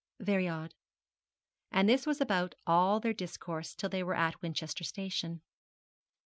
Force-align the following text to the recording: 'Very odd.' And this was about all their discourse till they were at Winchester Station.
'Very 0.19 0.47
odd.' 0.49 0.73
And 1.71 1.87
this 1.87 2.07
was 2.07 2.19
about 2.19 2.55
all 2.65 2.99
their 2.99 3.13
discourse 3.13 3.75
till 3.75 3.89
they 3.89 4.01
were 4.01 4.15
at 4.15 4.41
Winchester 4.41 4.83
Station. 4.83 5.41